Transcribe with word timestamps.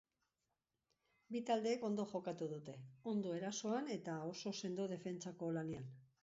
Bi 1.35 1.41
taldeek 1.49 1.85
ondo 1.89 2.05
jokatu 2.13 2.47
dute, 2.53 2.75
ondo 3.13 3.35
erasoan 3.41 3.93
eta 3.97 4.17
oso 4.31 4.55
sendo 4.63 4.89
defentsako 4.95 5.53
lanean. 5.61 5.95